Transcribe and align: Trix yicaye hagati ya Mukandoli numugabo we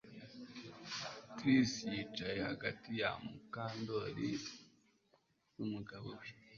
Trix 1.35 1.69
yicaye 1.93 2.39
hagati 2.49 2.89
ya 2.99 3.09
Mukandoli 3.23 4.29
numugabo 5.55 6.09
we 6.19 6.27